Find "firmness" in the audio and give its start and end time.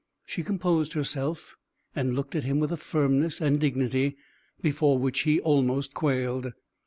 2.75-3.39